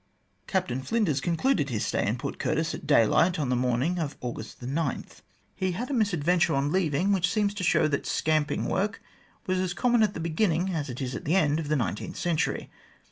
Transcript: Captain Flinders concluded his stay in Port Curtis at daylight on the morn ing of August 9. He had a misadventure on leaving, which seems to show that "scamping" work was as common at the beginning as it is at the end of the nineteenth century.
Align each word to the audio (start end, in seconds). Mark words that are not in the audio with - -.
Captain 0.47 0.81
Flinders 0.81 1.21
concluded 1.21 1.69
his 1.69 1.85
stay 1.85 2.07
in 2.07 2.17
Port 2.17 2.39
Curtis 2.39 2.73
at 2.73 2.87
daylight 2.87 3.37
on 3.37 3.49
the 3.49 3.55
morn 3.55 3.83
ing 3.83 3.99
of 3.99 4.17
August 4.19 4.59
9. 4.59 5.05
He 5.55 5.73
had 5.73 5.91
a 5.91 5.93
misadventure 5.93 6.55
on 6.55 6.71
leaving, 6.71 7.11
which 7.11 7.31
seems 7.31 7.53
to 7.53 7.63
show 7.63 7.87
that 7.87 8.07
"scamping" 8.07 8.65
work 8.65 8.99
was 9.45 9.59
as 9.59 9.75
common 9.75 10.01
at 10.01 10.15
the 10.15 10.19
beginning 10.19 10.71
as 10.73 10.89
it 10.89 11.03
is 11.03 11.13
at 11.13 11.25
the 11.25 11.35
end 11.35 11.59
of 11.59 11.67
the 11.67 11.75
nineteenth 11.75 12.17
century. 12.17 12.71